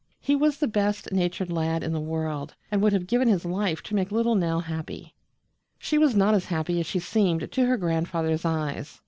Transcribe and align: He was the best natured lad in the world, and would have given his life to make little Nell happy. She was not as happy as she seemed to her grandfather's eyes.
He 0.19 0.35
was 0.35 0.57
the 0.57 0.67
best 0.67 1.11
natured 1.11 1.51
lad 1.51 1.83
in 1.83 1.93
the 1.93 1.99
world, 1.99 2.55
and 2.71 2.81
would 2.81 2.91
have 2.91 3.05
given 3.05 3.27
his 3.27 3.45
life 3.45 3.83
to 3.83 3.93
make 3.93 4.11
little 4.11 4.33
Nell 4.33 4.61
happy. 4.61 5.13
She 5.77 5.99
was 5.99 6.15
not 6.15 6.33
as 6.33 6.45
happy 6.45 6.79
as 6.79 6.87
she 6.87 6.97
seemed 6.97 7.51
to 7.51 7.65
her 7.67 7.77
grandfather's 7.77 8.43
eyes. 8.43 8.99